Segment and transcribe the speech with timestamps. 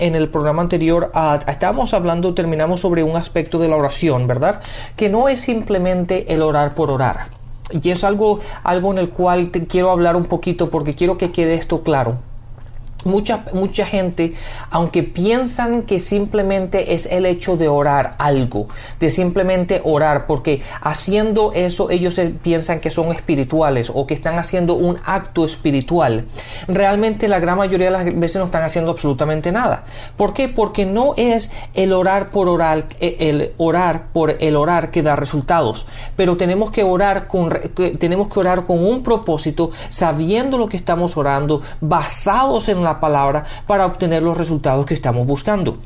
[0.00, 1.12] En el programa anterior
[1.46, 4.60] estábamos hablando, terminamos sobre un aspecto de la oración, ¿verdad?
[4.96, 7.28] Que no es simplemente el orar por orar.
[7.70, 11.30] Y es algo, algo en el cual te quiero hablar un poquito porque quiero que
[11.30, 12.18] quede esto claro.
[13.04, 14.34] Mucha, mucha gente,
[14.70, 18.68] aunque piensan que simplemente es el hecho de orar algo,
[18.98, 24.74] de simplemente orar, porque haciendo eso ellos piensan que son espirituales o que están haciendo
[24.74, 26.26] un acto espiritual,
[26.68, 29.84] realmente la gran mayoría de las veces no están haciendo absolutamente nada.
[30.16, 30.48] ¿Por qué?
[30.48, 35.16] Porque no es el orar por orar, e, el orar por el orar que da
[35.16, 37.50] resultados, pero tenemos que orar con,
[37.98, 43.44] tenemos que orar con un propósito, sabiendo lo que estamos orando, basados en la palabra
[43.66, 45.78] para obtener los resultados que estamos buscando.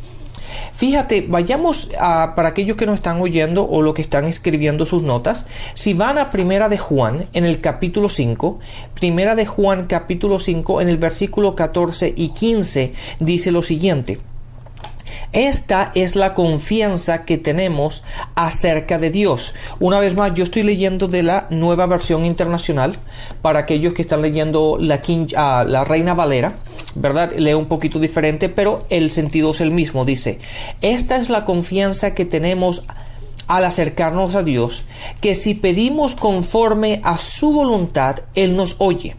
[0.72, 5.02] Fíjate, vayamos a, para aquellos que nos están oyendo o lo que están escribiendo sus
[5.02, 8.58] notas, si van a Primera de Juan en el capítulo 5,
[8.94, 14.20] Primera de Juan capítulo 5 en el versículo 14 y 15 dice lo siguiente.
[15.32, 19.54] Esta es la confianza que tenemos acerca de Dios.
[19.80, 22.96] Una vez más, yo estoy leyendo de la nueva versión internacional
[23.42, 25.00] para aquellos que están leyendo la,
[25.36, 26.54] ah, la Reina Valera,
[26.94, 27.32] ¿verdad?
[27.36, 30.04] Leo un poquito diferente, pero el sentido es el mismo.
[30.04, 30.38] Dice,
[30.82, 32.84] esta es la confianza que tenemos
[33.46, 34.84] al acercarnos a Dios,
[35.20, 39.16] que si pedimos conforme a su voluntad, Él nos oye.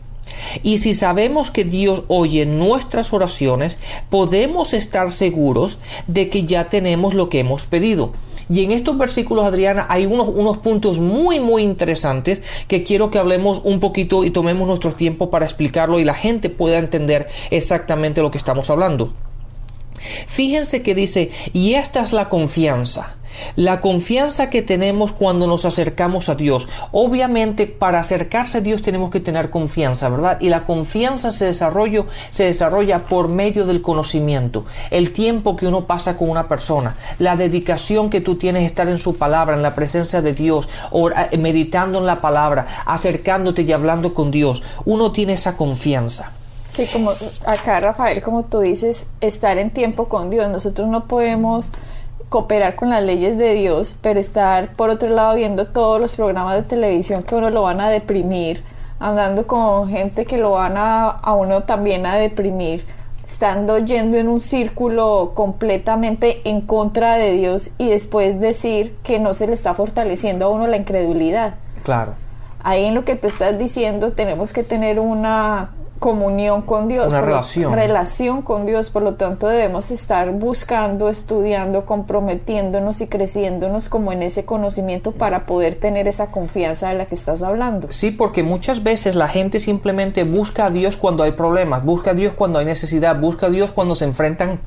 [0.63, 3.77] Y si sabemos que Dios oye nuestras oraciones,
[4.09, 8.13] podemos estar seguros de que ya tenemos lo que hemos pedido.
[8.49, 13.17] Y en estos versículos, Adriana, hay unos, unos puntos muy, muy interesantes que quiero que
[13.17, 18.21] hablemos un poquito y tomemos nuestro tiempo para explicarlo y la gente pueda entender exactamente
[18.21, 19.13] lo que estamos hablando.
[20.27, 23.17] Fíjense que dice, y esta es la confianza.
[23.55, 26.67] La confianza que tenemos cuando nos acercamos a Dios.
[26.91, 30.37] Obviamente para acercarse a Dios tenemos que tener confianza, ¿verdad?
[30.41, 35.85] Y la confianza se desarrolla, se desarrolla por medio del conocimiento, el tiempo que uno
[35.85, 39.61] pasa con una persona, la dedicación que tú tienes a estar en su palabra, en
[39.61, 40.67] la presencia de Dios,
[41.37, 44.63] meditando en la palabra, acercándote y hablando con Dios.
[44.85, 46.31] Uno tiene esa confianza.
[46.69, 47.13] Sí, como
[47.45, 50.49] acá Rafael, como tú dices, estar en tiempo con Dios.
[50.49, 51.71] Nosotros no podemos
[52.29, 56.55] cooperar con las leyes de Dios, pero estar por otro lado viendo todos los programas
[56.55, 58.63] de televisión que uno lo van a deprimir,
[58.99, 62.85] andando con gente que lo van a, a uno también a deprimir,
[63.25, 69.33] estando yendo en un círculo completamente en contra de Dios y después decir que no
[69.33, 71.55] se le está fortaleciendo a uno la incredulidad.
[71.83, 72.13] Claro.
[72.63, 75.69] Ahí en lo que tú estás diciendo tenemos que tener una
[75.99, 77.07] comunión con Dios.
[77.07, 77.73] Una relación.
[77.73, 84.23] Relación con Dios, por lo tanto debemos estar buscando, estudiando, comprometiéndonos y creciéndonos como en
[84.23, 87.87] ese conocimiento para poder tener esa confianza de la que estás hablando.
[87.91, 92.13] Sí, porque muchas veces la gente simplemente busca a Dios cuando hay problemas, busca a
[92.13, 94.59] Dios cuando hay necesidad, busca a Dios cuando se enfrentan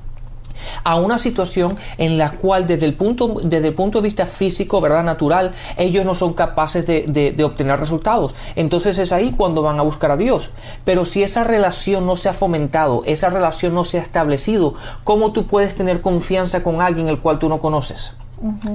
[0.84, 4.80] a una situación en la cual desde el punto, desde el punto de vista físico,
[4.80, 5.04] ¿verdad?
[5.04, 8.34] Natural, ellos no son capaces de, de, obtener resultados.
[8.56, 10.50] Entonces es ahí cuando van a buscar a Dios.
[10.84, 14.74] Pero si esa relación no se ha fomentado, esa relación no se ha establecido,
[15.04, 18.14] ¿cómo tú puedes tener confianza con alguien el cual tú no conoces?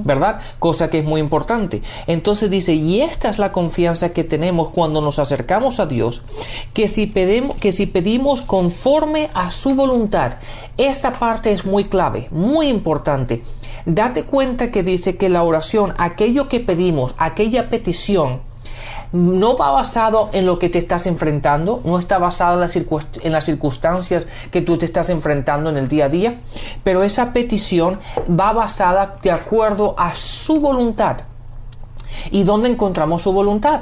[0.04, 0.40] ¿Verdad?
[0.60, 1.82] Cosa que es muy importante.
[2.08, 6.24] Entonces dice, y esta es la confianza que tenemos cuando nos acercamos a Dios,
[6.74, 10.34] que si pedimos, que si pedimos conforme a su voluntad,
[10.78, 13.44] esa parte es muy clave, muy importante.
[13.86, 18.42] Date cuenta que dice que la oración, aquello que pedimos, aquella petición,
[19.14, 24.26] no va basado en lo que te estás enfrentando, no está basado en las, circunstancias
[24.52, 26.40] que tú te estás enfrentando en el día a día,
[26.84, 31.18] pero esa petición va basada de acuerdo a su voluntad.
[32.32, 33.82] ¿Y dónde encontramos su voluntad?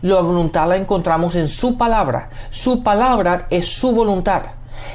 [0.00, 2.30] La voluntad la encontramos en su palabra.
[2.48, 4.42] Su palabra es su voluntad.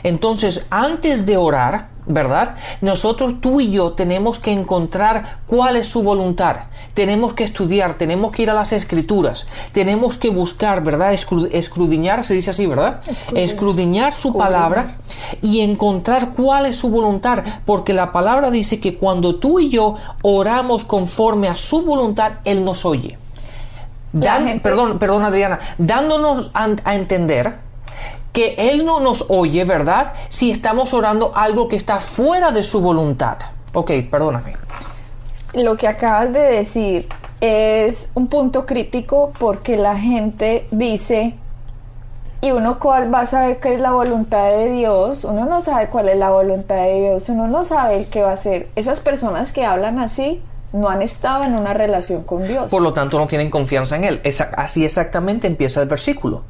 [0.02, 2.56] Entonces, antes de orar, ¿verdad?
[2.81, 6.57] Nosotros, tú y yo, tenemos que encontrar cuál es su voluntad.
[6.94, 11.13] Tenemos que estudiar, tenemos que ir a las escrituras, tenemos que buscar, ¿verdad?
[11.13, 13.02] escrudiñar, se dice así, ¿verdad?
[13.36, 14.98] Escrudiñar, su palabra
[15.42, 19.96] y encontrar cuál es su voluntad, porque la palabra dice que cuando tú y yo
[20.22, 23.18] oramos conforme a su voluntad, Él nos oye.
[24.63, 27.65] Perdón, perdón, Adriana, dándonos a entender
[28.36, 30.12] que Él no nos oye, ¿verdad?
[30.28, 33.38] Si estamos orando algo que está fuera de su voluntad.
[33.74, 34.58] Ok, perdóname.
[35.54, 37.08] lo que acabas de decir
[37.40, 41.36] es un punto crítico porque la gente dice,
[42.42, 45.88] y uno cuál va a saber qué es la voluntad de Dios, uno no sabe
[45.88, 48.70] cuál es la voluntad de Dios, uno no sabe qué va a hacer.
[48.76, 50.44] Esas personas que hablan así
[50.74, 52.70] no han estado en una relación con Dios.
[52.70, 54.22] Por lo tanto, no tienen confianza en Él.
[54.58, 56.44] así exactamente empieza el versículo.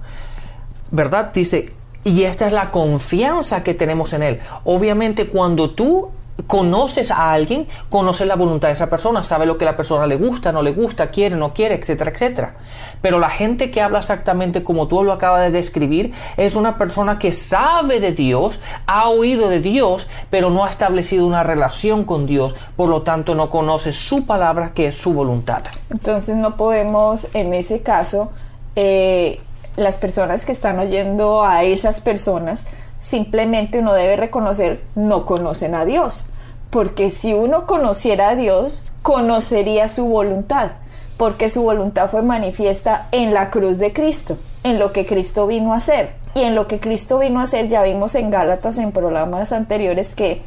[0.95, 1.33] ¿Verdad?
[1.33, 1.73] Dice,
[2.05, 4.39] y esta es la confianza que tenemos en Él.
[4.63, 6.09] Obviamente, cuando tú
[6.47, 10.15] conoces a alguien, conoces la voluntad de esa persona, sabe lo que la persona le
[10.15, 12.55] gusta, no le gusta, quiere, no quiere, etcétera, etcétera.
[13.01, 17.19] Pero la gente que habla exactamente como tú lo acabas de describir es una persona
[17.19, 22.25] que sabe de Dios, ha oído de Dios, pero no ha establecido una relación con
[22.25, 25.63] Dios, por lo tanto no conoce su palabra que es su voluntad.
[25.89, 28.31] Entonces no podemos, en ese caso,
[28.77, 29.41] eh,
[29.75, 32.65] las personas que están oyendo a esas personas,
[32.99, 36.27] simplemente uno debe reconocer no conocen a Dios,
[36.69, 40.71] porque si uno conociera a Dios, conocería su voluntad,
[41.17, 45.73] porque su voluntad fue manifiesta en la cruz de Cristo, en lo que Cristo vino
[45.73, 46.13] a hacer.
[46.33, 50.15] Y en lo que Cristo vino a hacer, ya vimos en Gálatas en programas anteriores
[50.15, 50.41] que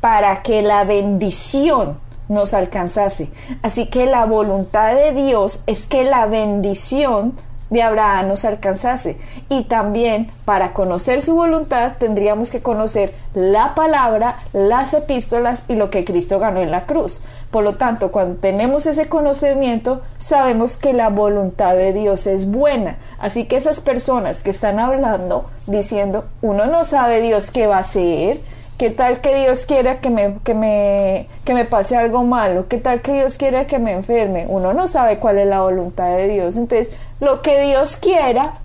[0.00, 3.30] para que la bendición nos alcanzase.
[3.62, 7.34] Así que la voluntad de Dios es que la bendición
[7.70, 9.18] de Abraham nos alcanzase.
[9.48, 15.90] Y también para conocer su voluntad tendríamos que conocer la palabra, las epístolas y lo
[15.90, 17.22] que Cristo ganó en la cruz.
[17.50, 22.98] Por lo tanto, cuando tenemos ese conocimiento, sabemos que la voluntad de Dios es buena.
[23.18, 27.80] Así que esas personas que están hablando diciendo, uno no sabe Dios qué va a
[27.80, 28.40] hacer,
[28.78, 32.68] ¿Qué tal que Dios quiera que me, que, me, que me pase algo malo?
[32.68, 34.46] ¿Qué tal que Dios quiera que me enferme?
[34.48, 36.56] Uno no sabe cuál es la voluntad de Dios.
[36.56, 38.60] Entonces, lo que Dios quiera,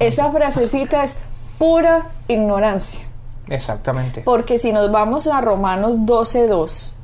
[0.00, 1.16] esa frasecita es
[1.58, 3.04] pura ignorancia.
[3.48, 4.22] Exactamente.
[4.22, 6.94] Porque si nos vamos a Romanos 12.2,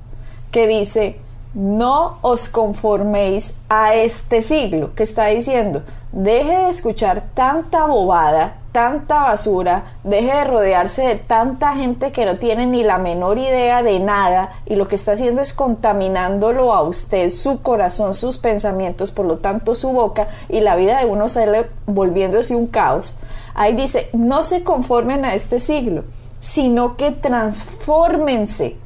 [0.50, 1.18] que dice,
[1.52, 5.82] no os conforméis a este siglo, que está diciendo,
[6.12, 12.38] deje de escuchar tanta bobada, tanta basura, deje de rodearse de tanta gente que no
[12.38, 16.82] tiene ni la menor idea de nada y lo que está haciendo es contaminándolo a
[16.82, 21.28] usted, su corazón, sus pensamientos, por lo tanto su boca y la vida de uno
[21.28, 23.20] sale volviéndose un caos.
[23.54, 26.02] Ahí dice, no se conformen a este siglo,
[26.40, 28.76] sino que transfórmense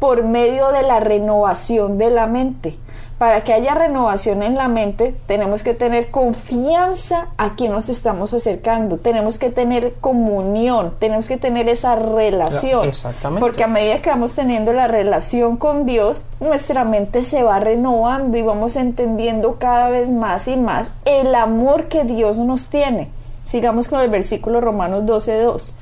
[0.00, 2.78] por medio de la renovación de la mente.
[3.18, 8.34] Para que haya renovación en la mente, tenemos que tener confianza a quien nos estamos
[8.34, 12.84] acercando, tenemos que tener comunión, tenemos que tener esa relación.
[12.84, 13.40] Exactamente.
[13.40, 18.36] Porque a medida que vamos teniendo la relación con Dios, nuestra mente se va renovando
[18.36, 23.08] y vamos entendiendo cada vez más y más el amor que Dios nos tiene.
[23.44, 25.72] Sigamos con el versículo Romanos 12.2.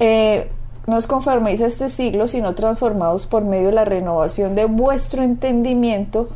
[0.00, 0.50] Eh,
[0.86, 5.22] no os conforméis a este siglo, sino transformados por medio de la renovación de vuestro
[5.22, 6.28] entendimiento,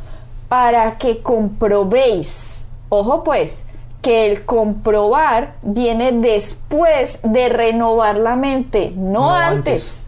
[0.53, 3.65] para que comprobéis, ojo pues,
[4.03, 10.05] que el comprobar viene después de renovar la mente, no, antes,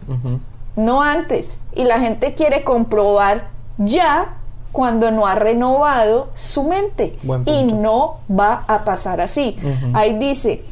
[0.76, 1.58] no antes.
[1.74, 4.36] Y la gente quiere comprobar ya
[4.70, 7.18] cuando no ha renovado su mente.
[7.44, 9.58] Y no va a pasar así.
[9.94, 10.62] Ahí dice,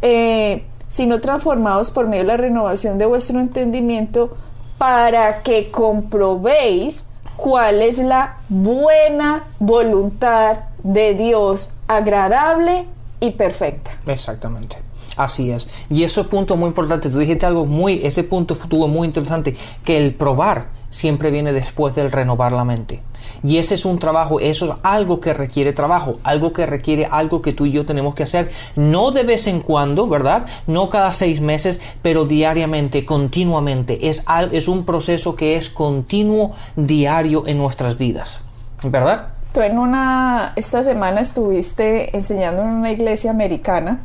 [0.00, 4.36] eh, sino transformados por medio de la renovación de vuestro entendimiento,
[4.78, 7.06] para que comprobéis
[7.36, 12.86] cuál es la buena voluntad de Dios, agradable
[13.20, 13.92] y perfecta.
[14.06, 14.76] Exactamente.
[15.16, 15.68] Así es.
[15.90, 17.10] Y ese punto muy importante.
[17.10, 21.94] Tú dijiste algo muy, ese punto estuvo muy interesante, que el probar siempre viene después
[21.94, 23.02] del renovar la mente.
[23.44, 27.42] Y ese es un trabajo, eso es algo que requiere trabajo, algo que requiere algo
[27.42, 30.46] que tú y yo tenemos que hacer, no de vez en cuando, ¿verdad?
[30.66, 34.08] No cada seis meses, pero diariamente, continuamente.
[34.08, 38.42] Es, es un proceso que es continuo, diario en nuestras vidas,
[38.84, 39.28] ¿verdad?
[39.52, 44.00] Tú en una, esta semana estuviste enseñando en una iglesia americana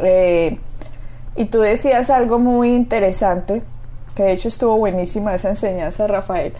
[0.00, 0.58] eh,
[1.36, 3.62] y tú decías algo muy interesante,
[4.14, 6.52] que de hecho estuvo buenísima esa enseñanza, Rafael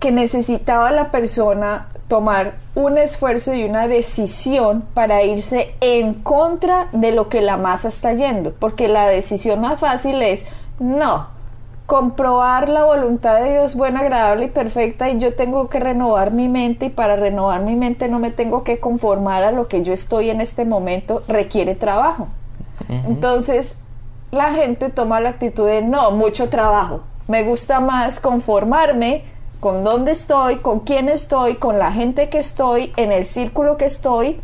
[0.00, 7.12] que necesitaba la persona tomar un esfuerzo y una decisión para irse en contra de
[7.12, 10.44] lo que la masa está yendo, porque la decisión más fácil es
[10.78, 11.28] no,
[11.86, 16.48] comprobar la voluntad de Dios buena, agradable y perfecta y yo tengo que renovar mi
[16.48, 19.92] mente y para renovar mi mente no me tengo que conformar a lo que yo
[19.92, 22.28] estoy en este momento, requiere trabajo.
[22.88, 23.80] Entonces,
[24.30, 27.00] la gente toma la actitud de no, mucho trabajo.
[27.26, 29.24] Me gusta más conformarme
[29.60, 33.86] con dónde estoy, con quién estoy, con la gente que estoy, en el círculo que
[33.86, 34.40] estoy,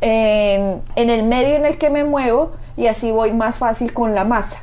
[0.00, 4.24] en, el medio en el que me muevo y así voy más fácil con la
[4.24, 4.58] masa.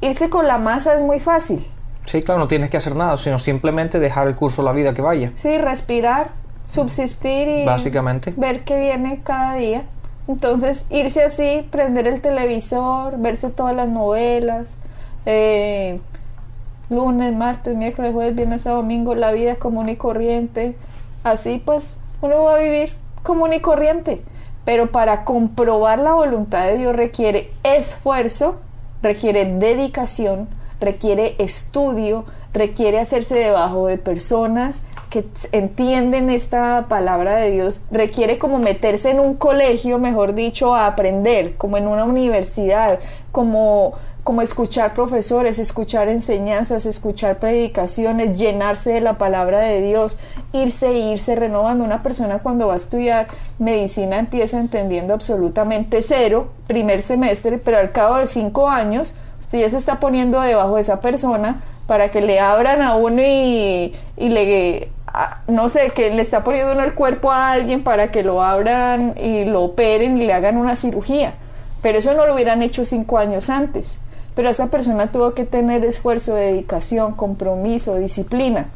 [0.00, 1.66] Irse con la masa es muy fácil,
[2.06, 4.94] Sí, claro, no tienes que hacer nada, sino simplemente dejar el curso de la vida
[4.94, 5.30] que vaya.
[5.36, 6.30] Sí, respirar,
[6.66, 8.32] subsistir y Básicamente.
[8.36, 9.84] ver qué viene cada día.
[10.26, 14.76] Entonces, irse así, prender el televisor, verse todas las novelas,
[15.26, 16.00] eh,
[16.90, 20.76] lunes, martes, miércoles, jueves, viernes, sábado, domingo, la vida común y corriente.
[21.24, 24.22] Así pues, uno va a vivir común y corriente.
[24.64, 28.60] Pero para comprobar la voluntad de Dios requiere esfuerzo,
[29.02, 30.48] requiere dedicación,
[30.80, 38.58] requiere estudio, requiere hacerse debajo de personas que entienden esta palabra de Dios, requiere como
[38.58, 43.00] meterse en un colegio, mejor dicho, a aprender, como en una universidad,
[43.32, 43.94] como
[44.30, 50.20] como escuchar profesores, escuchar enseñanzas, escuchar predicaciones, llenarse de la palabra de Dios,
[50.52, 51.82] irse e irse renovando.
[51.82, 53.26] Una persona cuando va a estudiar
[53.58, 59.68] medicina empieza entendiendo absolutamente cero, primer semestre, pero al cabo de cinco años, usted ya
[59.68, 64.28] se está poniendo debajo de esa persona para que le abran a uno y, y
[64.28, 64.92] le
[65.48, 69.16] no sé, que le está poniendo uno el cuerpo a alguien para que lo abran
[69.20, 71.34] y lo operen y le hagan una cirugía.
[71.82, 73.98] Pero eso no lo hubieran hecho cinco años antes.
[74.34, 78.68] Pero esa persona tuvo que tener esfuerzo, dedicación, compromiso, disciplina.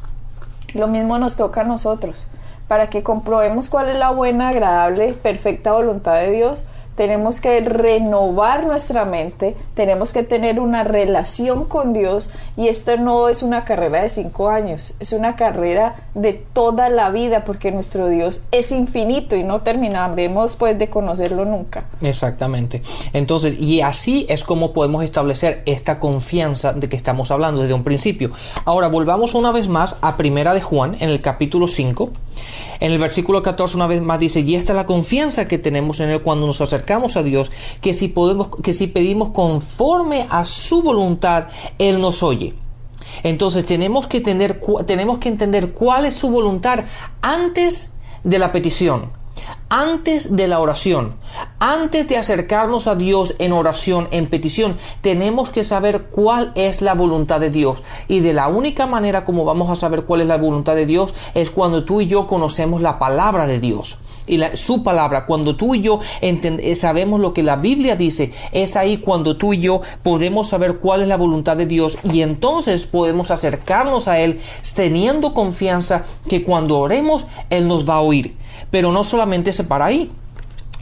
[0.74, 2.28] Lo mismo nos toca a nosotros.
[2.68, 6.64] Para que comprobemos cuál es la buena, agradable, perfecta voluntad de Dios,
[6.96, 13.28] tenemos que renovar nuestra mente, tenemos que tener una relación con Dios y esto no
[13.28, 18.08] es una carrera de cinco años, es una carrera de toda la vida porque nuestro
[18.08, 21.84] Dios es infinito y no terminamos pues de conocerlo nunca.
[22.00, 22.82] Exactamente.
[23.12, 27.84] Entonces, y así es como podemos establecer esta confianza de que estamos hablando desde un
[27.84, 28.30] principio.
[28.64, 32.10] Ahora volvamos una vez más a Primera de Juan en el capítulo 5.
[32.80, 36.00] En el versículo 14 una vez más dice, y esta es la confianza que tenemos
[36.00, 37.50] en Él cuando nos acercamos a Dios,
[37.80, 41.48] que si, podemos, que si pedimos conforme a su voluntad,
[41.78, 42.54] Él nos oye.
[43.22, 46.84] Entonces tenemos que, tener, tenemos que entender cuál es su voluntad
[47.22, 49.23] antes de la petición
[49.68, 51.16] antes de la oración,
[51.58, 56.94] antes de acercarnos a Dios en oración, en petición, tenemos que saber cuál es la
[56.94, 57.82] voluntad de Dios.
[58.08, 61.14] Y de la única manera como vamos a saber cuál es la voluntad de Dios
[61.34, 63.98] es cuando tú y yo conocemos la palabra de Dios.
[64.26, 68.76] Y su palabra, cuando tú y yo eh, sabemos lo que la Biblia dice, es
[68.76, 72.86] ahí cuando tú y yo podemos saber cuál es la voluntad de Dios y entonces
[72.86, 74.40] podemos acercarnos a Él
[74.74, 78.36] teniendo confianza que cuando oremos Él nos va a oír.
[78.70, 80.10] Pero no solamente se para ahí.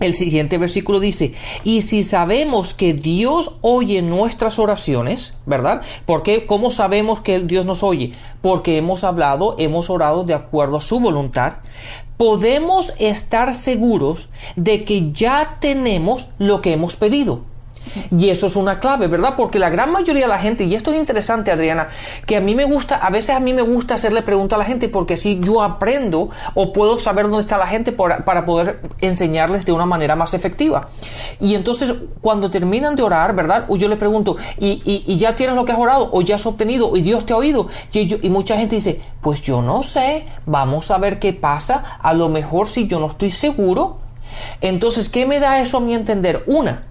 [0.00, 5.82] El siguiente versículo dice, y si sabemos que Dios oye nuestras oraciones, ¿verdad?
[6.06, 8.12] Porque ¿cómo sabemos que Dios nos oye?
[8.40, 11.58] Porque hemos hablado, hemos orado de acuerdo a su voluntad.
[12.16, 17.51] Podemos estar seguros de que ya tenemos lo que hemos pedido.
[18.10, 19.34] Y eso es una clave, ¿verdad?
[19.36, 21.88] Porque la gran mayoría de la gente, y esto es interesante, Adriana,
[22.26, 24.64] que a mí me gusta, a veces a mí me gusta hacerle preguntas a la
[24.64, 29.64] gente porque así yo aprendo o puedo saber dónde está la gente para poder enseñarles
[29.64, 30.88] de una manera más efectiva.
[31.40, 33.66] Y entonces, cuando terminan de orar, ¿verdad?
[33.68, 36.10] Yo le pregunto, ¿y, ya tienes lo que has orado?
[36.12, 36.96] ¿O ya has obtenido?
[36.96, 37.68] ¿Y Dios te ha oído?
[37.92, 41.98] Y, y mucha gente dice, pues yo no sé, vamos a ver qué pasa.
[42.00, 43.98] A lo mejor si yo no estoy seguro.
[44.60, 46.42] Entonces, ¿qué me da eso a mi entender?
[46.46, 46.84] Una,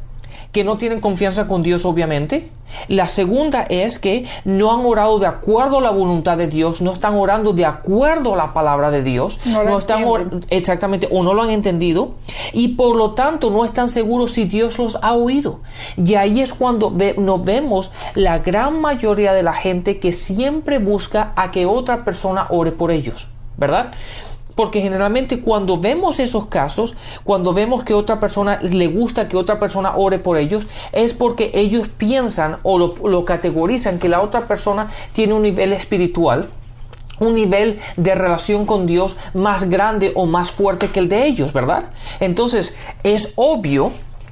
[0.52, 2.52] que no tienen confianza con Dios, obviamente.
[2.88, 6.94] La segunda es que no han orado de acuerdo a la voluntad de Dios, no
[6.94, 10.06] están orando de acuerdo a la palabra de Dios, no, están
[10.50, 12.16] exactamente o no lo han entendido
[12.54, 15.60] y por lo tanto no están seguros si Dios los ha oído.
[15.98, 21.34] Y ahí es cuando nos vemos la gran mayoría de la gente que siempre busca
[21.36, 23.28] a que otra persona ore por ellos,
[23.58, 23.92] ¿verdad?
[24.56, 29.60] Porque generalmente cuando vemos esos casos, cuando vemos que otra persona le gusta que otra
[29.60, 34.92] persona ore por ellos, es porque ellos piensan o lo, categorizan que la otra persona
[35.14, 36.50] tiene un nivel espiritual
[37.20, 41.54] un nivel de relación con Dios más grande o más fuerte que el de ellos,
[41.54, 41.84] ¿verdad?
[42.20, 43.92] Entonces, es obvio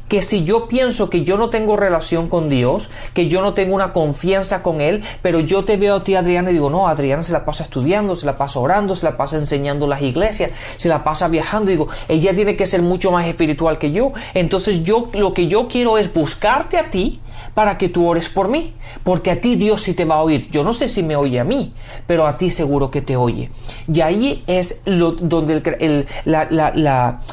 [0.10, 3.76] que si yo pienso que yo no tengo relación con Dios, que yo no tengo
[3.76, 7.24] una confianza con Él, pero yo te veo a ti, Adriana, y digo, no, Adriana
[7.24, 10.90] se la pasa estudiando, se la pasa orando, se la pasa enseñando las iglesias, se
[10.90, 14.12] la pasa viajando, digo, ella tiene que ser mucho más espiritual que yo.
[14.34, 17.22] Entonces yo lo que yo quiero es buscarte a ti
[17.54, 18.74] para que tú ores por mí,
[19.04, 20.48] porque a ti Dios sí te va a oír.
[20.52, 21.74] Yo no sé si me oye a mí,
[22.08, 23.50] pero a ti seguro que te oye.
[23.92, 26.06] Y ahí es lo, donde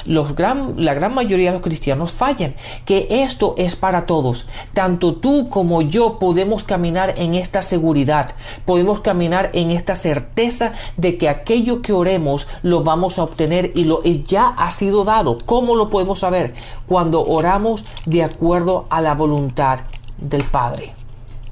[0.06, 2.54] los gran, la gran mayoría de los cristianos fallan,
[2.84, 4.46] que esto es para todos.
[4.74, 8.30] Tanto tú como yo podemos caminar en esta seguridad,
[8.64, 13.84] podemos caminar en esta certeza de que aquello que oremos lo vamos a obtener y
[13.84, 15.38] lo ya ha sido dado.
[15.44, 16.54] ¿Cómo lo podemos saber?
[16.86, 19.80] Cuando oramos de acuerdo a la voluntad
[20.18, 20.94] del Padre.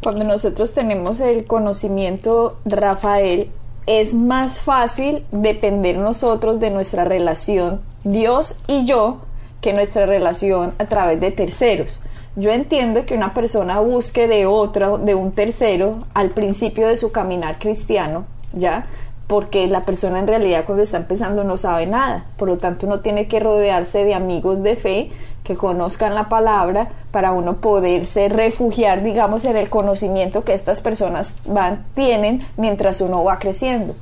[0.02, 3.50] Cuando nosotros tenemos el conocimiento, Rafael,
[3.86, 9.18] es más fácil depender nosotros de nuestra relación, Dios y yo,
[9.64, 12.02] que nuestra relación a través de terceros.
[12.36, 17.12] Yo entiendo que una persona busque de otro, de un tercero, al principio de su
[17.12, 18.84] caminar cristiano, ¿ya?
[19.26, 22.26] Porque la persona en realidad cuando está empezando no sabe nada.
[22.36, 25.10] Por lo tanto, uno tiene que rodearse de amigos de fe
[25.44, 31.36] que conozcan la palabra para uno poderse refugiar, digamos, en el conocimiento que estas personas
[31.46, 33.94] van, tienen mientras uno va creciendo.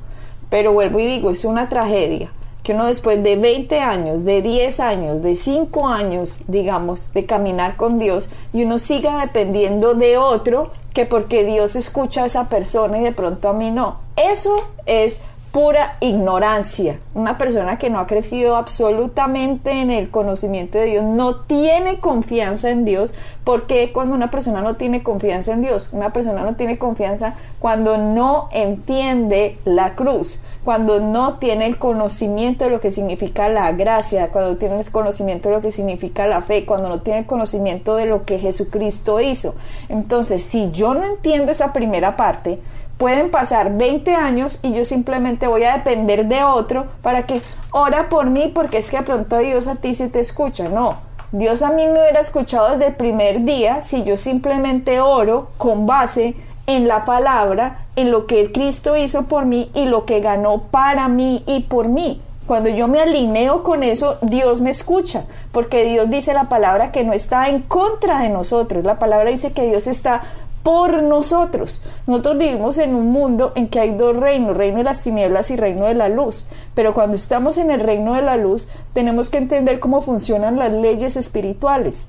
[0.50, 4.81] Pero vuelvo y digo, es una tragedia que uno después de 20 años, de 10
[4.81, 10.71] años, de 5 años, digamos, de caminar con Dios, y uno siga dependiendo de otro
[10.95, 13.99] que porque Dios escucha a esa persona y de pronto a mí no.
[14.16, 16.99] Eso es pura ignorancia.
[17.14, 22.71] Una persona que no ha crecido absolutamente en el conocimiento de Dios no tiene confianza
[22.71, 23.14] en Dios.
[23.45, 25.90] porque cuando una persona no tiene confianza en Dios?
[25.92, 32.64] Una persona no tiene confianza cuando no entiende la cruz cuando no tiene el conocimiento
[32.64, 36.42] de lo que significa la gracia, cuando tiene el conocimiento de lo que significa la
[36.42, 39.54] fe, cuando no tiene el conocimiento de lo que Jesucristo hizo.
[39.88, 42.61] Entonces, si yo no entiendo esa primera parte,
[43.02, 47.40] Pueden pasar 20 años y yo simplemente voy a depender de otro para que
[47.73, 50.69] ora por mí porque es que de pronto Dios a ti se te escucha.
[50.69, 50.99] No,
[51.33, 55.85] Dios a mí me hubiera escuchado desde el primer día si yo simplemente oro con
[55.85, 60.62] base en la palabra, en lo que Cristo hizo por mí y lo que ganó
[60.71, 62.21] para mí y por mí.
[62.47, 67.04] Cuando yo me alineo con eso, Dios me escucha, porque Dios dice la palabra que
[67.04, 68.85] no está en contra de nosotros.
[68.85, 70.23] La palabra dice que Dios está
[70.62, 71.85] por nosotros.
[72.07, 75.57] Nosotros vivimos en un mundo en que hay dos reinos, reino de las tinieblas y
[75.57, 76.49] reino de la luz.
[76.75, 80.73] Pero cuando estamos en el reino de la luz, tenemos que entender cómo funcionan las
[80.73, 82.09] leyes espirituales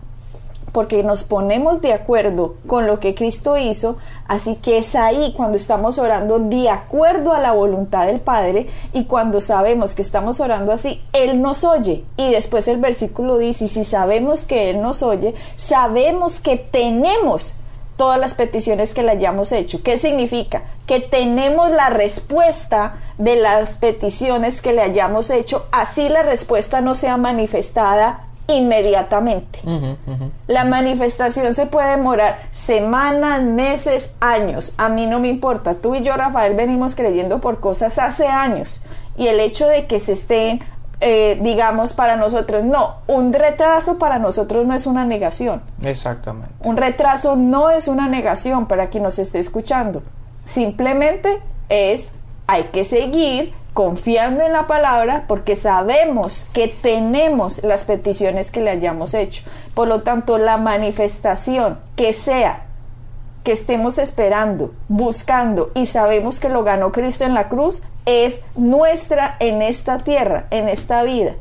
[0.74, 5.56] porque nos ponemos de acuerdo con lo que Cristo hizo, así que es ahí cuando
[5.56, 10.74] estamos orando de acuerdo a la voluntad del Padre y cuando sabemos que estamos orando
[10.74, 12.03] así, Él nos oye.
[12.18, 17.57] Y después el versículo dice, y si sabemos que Él nos oye, sabemos que tenemos
[17.96, 19.83] todas las peticiones que le hayamos hecho.
[19.83, 20.64] ¿Qué significa?
[20.88, 26.96] Que tenemos la respuesta de las peticiones que le hayamos hecho, así la respuesta no
[26.96, 29.60] sea manifestada inmediatamente.
[30.48, 34.74] La manifestación se puede demorar semanas, meses, años.
[34.77, 35.75] A mí no me importa.
[35.75, 38.84] Tú y yo, Rafael, venimos creyendo por cosas hace años.
[39.18, 40.62] Y el hecho de que se estén
[41.06, 42.64] eh, digamos, para nosotros.
[42.64, 45.62] No, un retraso para nosotros no es una negación.
[45.82, 46.53] Exactamente.
[46.62, 50.01] Un retraso no es una negación para quien nos esté escuchando.
[50.46, 52.14] Simplemente es,
[52.48, 58.70] hay que seguir confiando en la palabra porque sabemos que tenemos las peticiones que le
[58.70, 59.44] hayamos hecho.
[59.74, 62.68] Por lo tanto, la manifestación que sea
[63.44, 69.36] que estemos esperando, buscando y sabemos que lo ganó Cristo en la cruz, es nuestra
[69.40, 71.33] en esta tierra, en esta vida.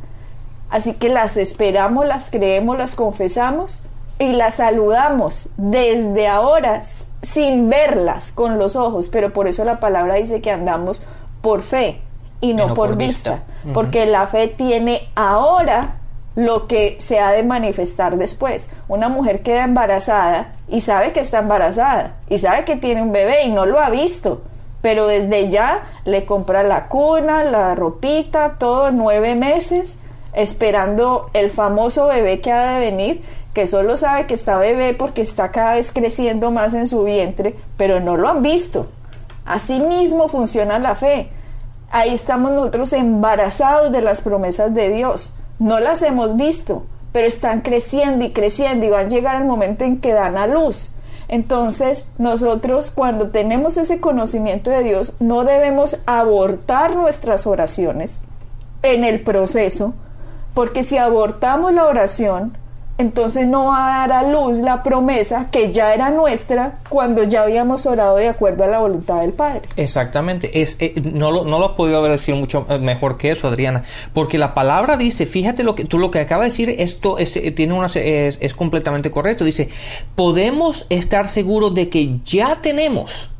[0.70, 3.84] Así que las esperamos, las creemos, las confesamos
[4.18, 6.80] y las saludamos desde ahora
[7.20, 11.02] sin verlas con los ojos, pero por eso la palabra dice que andamos
[11.40, 12.00] por fe
[12.42, 15.94] y no, por, vista, porque la fe tiene ahora
[16.34, 18.68] lo que se ha de manifestar después.
[18.88, 23.44] Una mujer queda embarazada y sabe que está embarazada y sabe que tiene un bebé
[23.44, 24.42] y no lo ha visto,
[24.80, 30.00] pero desde ya le compra la cuna, la ropita, todo nueve meses,
[30.32, 33.24] esperando el famoso bebé que ha de venir,
[33.54, 37.54] que solo sabe que está bebé porque está cada vez creciendo más en su vientre,
[37.76, 38.88] pero no lo han visto.
[39.44, 41.30] Así mismo funciona la fe.
[41.92, 47.60] Ahí estamos nosotros embarazados de las promesas de Dios no las hemos visto, pero están
[47.60, 50.96] creciendo y creciendo y van a llegar el momento en que dan a luz.
[51.28, 58.22] Entonces, nosotros cuando tenemos ese conocimiento de Dios, no debemos abortar nuestras oraciones
[58.82, 59.94] en el proceso,
[60.52, 62.58] porque si abortamos la oración,
[62.98, 67.42] entonces no va a dar a luz la promesa que ya era nuestra cuando ya
[67.42, 69.62] habíamos orado de acuerdo a la voluntad del Padre.
[69.76, 73.30] Exactamente, es, eh, no, lo, no lo has podido haber decir mucho eh, mejor que
[73.30, 76.80] eso, Adriana, porque la palabra dice, fíjate lo que tú lo que acabas de decir,
[76.80, 79.68] esto es, eh, tiene una, es, es completamente correcto, dice,
[80.14, 83.30] podemos estar seguros de que ya tenemos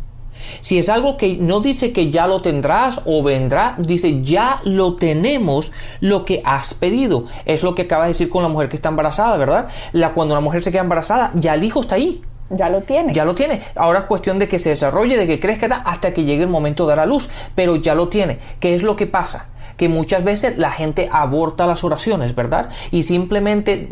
[0.61, 4.95] si es algo que no dice que ya lo tendrás o vendrá, dice ya lo
[4.95, 7.25] tenemos lo que has pedido.
[7.45, 9.69] Es lo que acabas de decir con la mujer que está embarazada, ¿verdad?
[9.93, 12.23] La, cuando una mujer se queda embarazada, ya el hijo está ahí.
[12.51, 13.15] Ya lo tiene.
[13.15, 13.61] Ya lo tiene.
[13.77, 16.85] Ahora es cuestión de que se desarrolle, de que crezca hasta que llegue el momento
[16.85, 17.31] de dar a luz.
[17.55, 18.39] Pero ya lo tiene.
[18.61, 19.49] ¿Qué es lo que pasa?
[19.77, 22.69] que muchas veces la gente aborta las oraciones, ¿verdad?
[22.91, 23.89] Y simplemente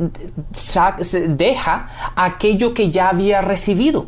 [1.28, 4.06] deja aquello que ya había recibido.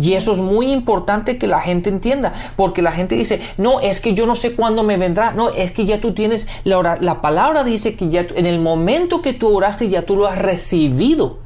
[0.00, 4.00] Y eso es muy importante que la gente entienda, porque la gente dice, no, es
[4.00, 7.20] que yo no sé cuándo me vendrá, no, es que ya tú tienes, la, la
[7.20, 11.40] palabra dice que ya en el momento que tú oraste ya tú lo has recibido,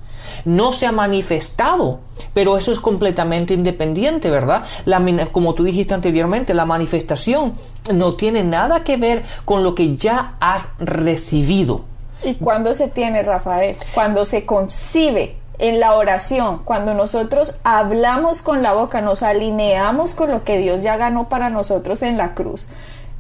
[0.45, 2.01] no se ha manifestado,
[2.35, 4.65] pero eso es completamente independiente, ¿verdad?
[4.85, 5.01] La,
[5.33, 7.55] como tú dijiste anteriormente, la manifestación
[7.93, 11.85] no tiene nada que ver con lo que ya has recibido.
[12.23, 13.77] ¿Y cuándo se tiene, Rafael?
[13.95, 20.31] Cuando se concibe en la oración, cuando nosotros hablamos con la boca, nos alineamos con
[20.31, 22.69] lo que Dios ya ganó para nosotros en la cruz.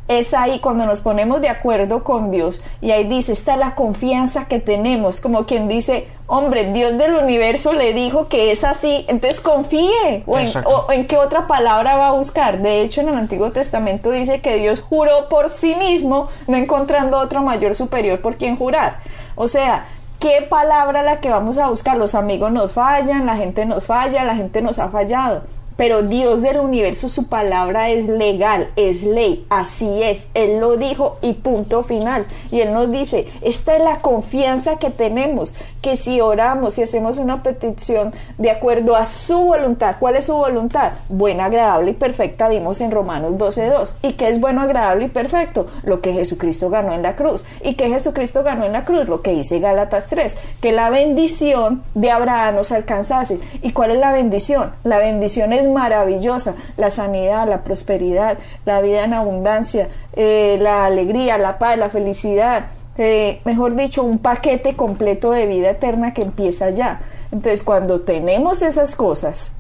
[0.09, 4.47] Es ahí cuando nos ponemos de acuerdo con Dios y ahí dice, está la confianza
[4.49, 9.41] que tenemos, como quien dice, hombre, Dios del universo le dijo que es así, entonces
[9.41, 10.25] confíe.
[10.27, 12.63] O en, o en, qué otra palabra va a buscar.
[12.63, 17.19] De hecho, en el Antiguo Testamento dice que Dios juró por sí mismo, no encontrando
[17.19, 19.01] otro mayor superior por quien jurar.
[19.37, 19.87] O sea,
[20.21, 21.97] ¿Qué palabra la que vamos a buscar?
[21.97, 25.43] Los amigos nos fallan, la gente nos falla, la gente nos ha fallado
[25.81, 31.17] pero Dios del universo, su palabra es legal, es ley, así es, Él lo dijo
[31.23, 32.27] y punto final.
[32.51, 37.17] Y Él nos dice, esta es la confianza que tenemos, que si oramos, si hacemos
[37.17, 40.93] una petición de acuerdo a su voluntad, ¿cuál es su voluntad?
[41.09, 44.01] Buena, agradable y perfecta, vimos en Romanos 12.2.
[44.03, 45.67] ¿Y qué es bueno, agradable y perfecto?
[45.83, 47.47] Lo que Jesucristo ganó en la cruz.
[47.65, 49.09] ¿Y qué Jesucristo ganó en la cruz?
[49.09, 53.41] Lo que dice Gálatas 3, que la bendición de Abraham nos alcanzase.
[53.63, 54.73] ¿Y cuál es la bendición?
[54.85, 61.39] La bendición es maravillosa, la sanidad, la prosperidad, la vida en abundancia, eh, la alegría,
[61.39, 62.67] la paz, la felicidad,
[62.99, 67.01] eh, mejor dicho, un paquete completo de vida eterna que empieza ya.
[67.33, 69.57] Entonces, cuando tenemos esas cosas,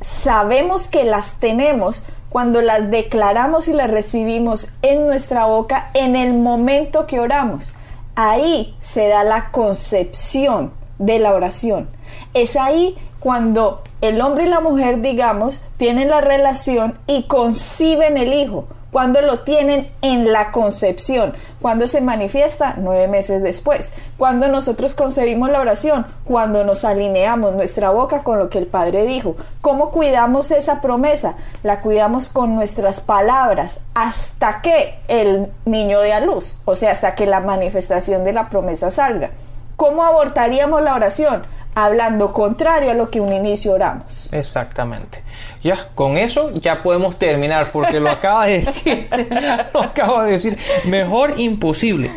[0.00, 6.32] sabemos que las tenemos cuando las declaramos y las recibimos en nuestra boca en el
[6.32, 7.74] momento que oramos.
[8.14, 11.88] Ahí se da la concepción de la oración.
[12.34, 18.32] Es ahí cuando el hombre y la mujer, digamos, tienen la relación y conciben el
[18.32, 24.94] hijo, cuando lo tienen en la concepción, cuando se manifiesta nueve meses después, cuando nosotros
[24.94, 29.36] concebimos la oración, cuando nos alineamos nuestra boca con lo que el Padre dijo.
[29.60, 31.36] ¿Cómo cuidamos esa promesa?
[31.62, 37.14] La cuidamos con nuestras palabras hasta que el niño dé a luz, o sea, hasta
[37.14, 39.30] que la manifestación de la promesa salga.
[39.76, 41.44] ¿Cómo abortaríamos la oración?
[41.74, 44.32] Hablando contrario a lo que un inicio oramos.
[44.32, 45.22] Exactamente.
[45.62, 49.08] Ya, con eso ya podemos terminar porque lo acaba de decir,
[49.74, 52.10] lo acaba de decir, mejor imposible.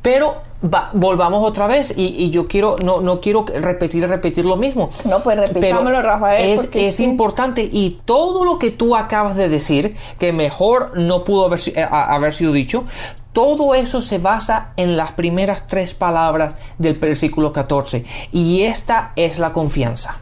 [0.00, 0.42] Pero
[0.92, 4.90] volvamos otra vez y, yo quiero no, no quiero repetir repetir lo mismo.
[5.04, 6.50] No, pues repitámoslo, Rafael.
[6.50, 11.46] Es, es importante y todo lo que tú acabas de decir, que mejor no pudo
[11.46, 12.84] haber, eh, haber sido dicho,
[13.32, 19.38] todo eso se basa en las primeras tres palabras del versículo 14 y esta es
[19.38, 20.18] la confianza.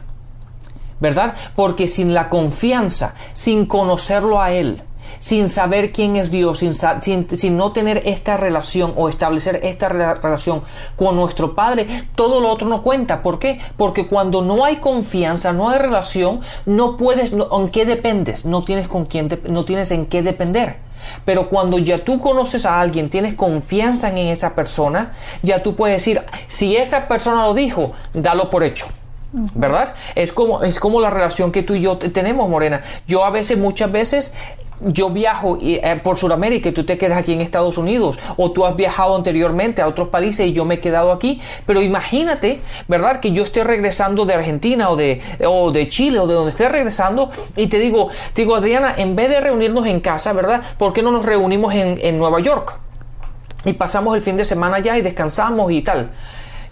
[0.99, 1.33] ¿Verdad?
[1.55, 4.83] Porque sin la confianza, sin conocerlo a Él,
[5.19, 10.61] sin saber quién es Dios, sin, no tener esta relación o establecer esta relación
[10.95, 13.23] con nuestro Padre, todo lo otro no cuenta.
[13.23, 13.59] ¿Por qué?
[13.77, 18.45] Porque cuando no hay confianza, no hay relación, no puedes, ¿en qué dependes?
[18.45, 20.90] No tienes con quién, no tienes en qué depender.
[21.25, 25.11] Pero cuando ya tú conoces a alguien, tienes confianza en esa persona,
[25.41, 28.87] ya tú puedes decir, si esa persona lo dijo, dalo por hecho.
[29.33, 29.95] ¿Verdad?
[30.13, 32.81] Es como, es como la relación que tú y yo tenemos, Morena.
[33.07, 34.33] Yo a veces, muchas veces,
[34.85, 38.65] yo viajo eh, por Sudamérica y tú te quedas aquí en Estados Unidos o tú
[38.65, 43.19] has viajado anteriormente a otros países y yo me he quedado aquí, pero imagínate, ¿verdad?
[43.19, 46.69] Que yo esté regresando de Argentina o de, o de Chile o de donde esté
[46.69, 50.61] regresando y te digo, te digo, Adriana, en vez de reunirnos en casa, ¿verdad?
[50.77, 52.79] ¿Por qué no nos reunimos en, en Nueva York?
[53.65, 56.11] Y pasamos el fin de semana allá y descansamos y tal.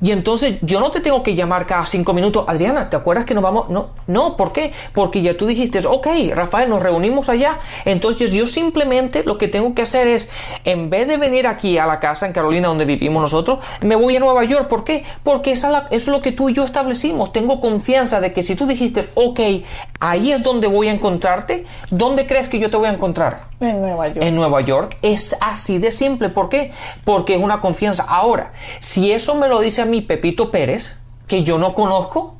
[0.01, 3.33] Y entonces yo no te tengo que llamar cada cinco minutos, Adriana, ¿te acuerdas que
[3.33, 3.69] nos vamos?
[3.69, 4.71] No, no, ¿por qué?
[4.93, 7.59] Porque ya tú dijiste, ok, Rafael, nos reunimmos allá.
[7.85, 10.29] Entonces yo simplemente lo que tengo que hacer es,
[10.63, 14.15] en vez de venir aquí a la casa en Carolina donde vivimos nosotros, me voy
[14.15, 14.67] a Nueva York.
[14.67, 15.03] ¿Por qué?
[15.23, 17.33] Porque esa eso es lo que tú y yo establecimos.
[17.33, 19.39] Tengo confianza de que si tú dijiste, ok,
[19.99, 23.49] ahí es donde voy a encontrarte, ¿dónde crees que yo te voy a encontrar?
[23.59, 24.21] En Nueva York.
[24.21, 24.97] En Nueva York.
[25.01, 26.29] Es así de simple.
[26.29, 26.71] ¿Por qué?
[27.03, 28.05] Porque es una confianza.
[28.07, 30.97] Ahora, si eso me lo dice a mí Pepito Pérez,
[31.27, 32.39] que yo no conozco,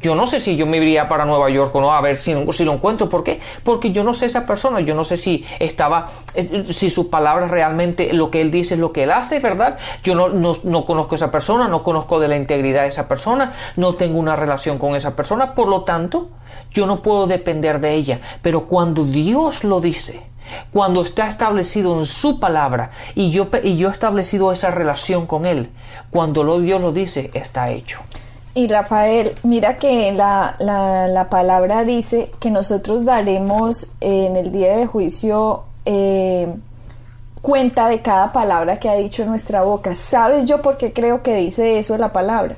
[0.00, 2.34] yo no sé si yo me iría para Nueva York o no, a ver si,
[2.52, 3.08] si lo encuentro.
[3.08, 3.40] ¿Por qué?
[3.64, 7.50] Porque yo no sé esa persona, yo no sé si estaba, eh, si sus palabras
[7.50, 9.76] realmente, lo que él dice es lo que él hace, ¿verdad?
[10.04, 13.08] Yo no, no, no conozco a esa persona, no conozco de la integridad de esa
[13.08, 16.28] persona, no tengo una relación con esa persona, por lo tanto,
[16.70, 18.20] yo no puedo depender de ella.
[18.40, 20.22] Pero cuando Dios lo dice,
[20.72, 25.46] cuando está establecido en su palabra y yo, y yo he establecido esa relación con
[25.46, 25.70] Él,
[26.10, 28.00] cuando lo, Dios lo dice, está hecho.
[28.54, 34.86] Y Rafael, mira que la, la, palabra dice que nosotros daremos en el día de
[34.86, 36.52] juicio eh,
[37.40, 39.94] cuenta de cada palabra que ha dicho nuestra boca.
[39.94, 42.56] ¿Sabes yo por qué creo que dice eso la palabra?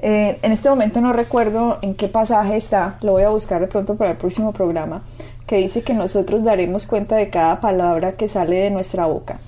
[0.00, 3.66] Eh, en este momento no recuerdo en qué pasaje está, lo voy a buscar de
[3.66, 5.02] pronto para el próximo programa,
[5.46, 9.40] que dice que nosotros daremos cuenta de cada palabra que sale de nuestra boca.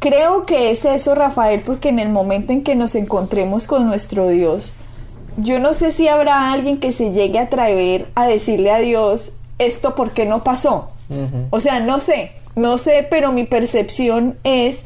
[0.00, 4.28] Creo que es eso, Rafael, porque en el momento en que nos encontremos con nuestro
[4.28, 4.74] Dios,
[5.36, 9.32] yo no sé si habrá alguien que se llegue a atrever a decirle a Dios,
[9.58, 10.90] esto por qué no pasó.
[11.50, 14.84] O sea, no sé, no sé, pero mi percepción es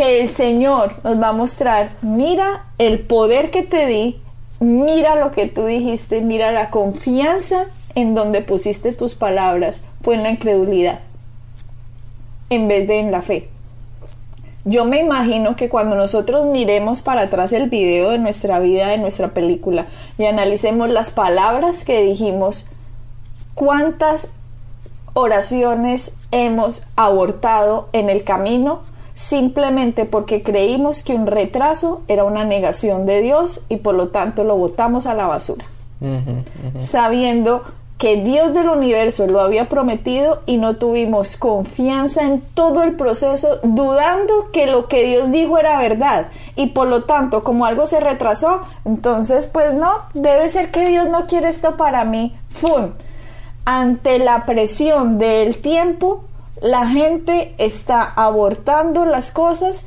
[0.00, 4.18] que el Señor nos va a mostrar, mira el poder que te di,
[4.58, 10.22] mira lo que tú dijiste, mira la confianza en donde pusiste tus palabras, fue en
[10.22, 11.00] la incredulidad,
[12.48, 13.50] en vez de en la fe.
[14.64, 18.96] Yo me imagino que cuando nosotros miremos para atrás el video de nuestra vida, de
[18.96, 19.84] nuestra película,
[20.16, 22.70] y analicemos las palabras que dijimos,
[23.54, 24.32] cuántas
[25.12, 28.88] oraciones hemos abortado en el camino
[29.20, 34.44] simplemente porque creímos que un retraso era una negación de Dios y por lo tanto
[34.44, 35.66] lo botamos a la basura.
[36.78, 37.62] Sabiendo
[37.98, 43.60] que Dios del universo lo había prometido y no tuvimos confianza en todo el proceso,
[43.62, 46.28] dudando que lo que Dios dijo era verdad.
[46.56, 51.10] Y por lo tanto, como algo se retrasó, entonces pues no, debe ser que Dios
[51.10, 52.34] no quiere esto para mí.
[52.48, 52.94] ¡Fun!
[53.66, 56.24] Ante la presión del tiempo,
[56.60, 59.84] la gente está abortando las cosas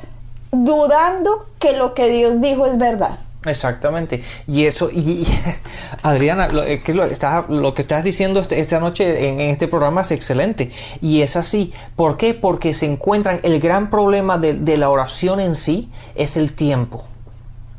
[0.51, 3.19] dudando que lo que Dios dijo es verdad.
[3.45, 4.23] Exactamente.
[4.47, 5.27] Y eso, y,
[6.03, 10.71] Adriana, lo, que lo, que estás diciendo este, esta noche en, este programa es excelente.
[11.01, 11.73] Y es así.
[11.95, 12.33] ¿Por qué?
[12.33, 17.05] Porque se encuentran, el gran problema de, de la oración en sí es el tiempo.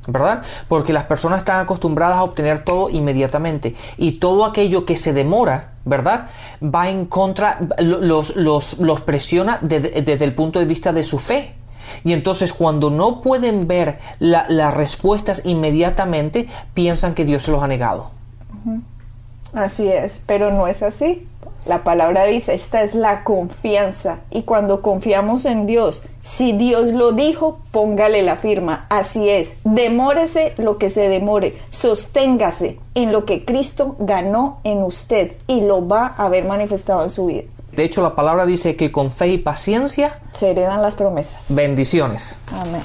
[0.07, 0.43] ¿verdad?
[0.69, 5.74] Porque las personas están acostumbradas a obtener todo inmediatamente y todo aquello que se demora,
[5.85, 6.29] ¿verdad?
[6.63, 11.55] Va en contra, los, los, los presiona desde el punto de vista de su fe.
[12.03, 17.69] Y entonces cuando no pueden ver las respuestas inmediatamente, piensan que Dios se los ha
[17.69, 18.11] negado.
[19.55, 21.27] Así es, pero no es así.
[21.67, 24.19] La palabra dice, esta es la confianza.
[24.31, 28.87] Y cuando confiamos en Dios, si Dios lo dijo, póngale la firma.
[28.91, 29.57] Así es.
[29.65, 31.57] Demórese lo que se demore.
[31.71, 37.11] Sosténgase en lo que Cristo ganó en usted y lo va a ver manifestado en
[37.11, 37.45] su vida.
[37.73, 41.55] De hecho, la palabra dice que con fe y paciencia se heredan las promesas.
[41.55, 42.39] Bendiciones.
[42.53, 42.85] Amén.